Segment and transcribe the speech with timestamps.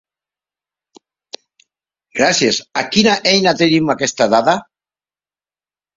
[2.19, 4.57] Gràcies a quina eina tenim aquesta dada?